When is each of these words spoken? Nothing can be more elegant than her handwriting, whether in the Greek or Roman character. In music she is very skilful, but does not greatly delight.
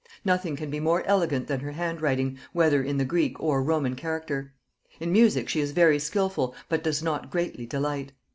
Nothing 0.25 0.55
can 0.55 0.71
be 0.71 0.79
more 0.79 1.03
elegant 1.03 1.45
than 1.45 1.59
her 1.59 1.73
handwriting, 1.73 2.39
whether 2.53 2.81
in 2.81 2.97
the 2.97 3.05
Greek 3.05 3.39
or 3.39 3.61
Roman 3.61 3.95
character. 3.95 4.51
In 4.99 5.11
music 5.11 5.47
she 5.47 5.59
is 5.59 5.73
very 5.73 5.99
skilful, 5.99 6.55
but 6.69 6.83
does 6.83 7.03
not 7.03 7.29
greatly 7.29 7.67
delight. 7.67 8.11